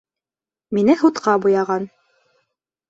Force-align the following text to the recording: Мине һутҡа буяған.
Мине 0.79 0.95
һутҡа 1.03 1.37
буяған. 1.47 1.89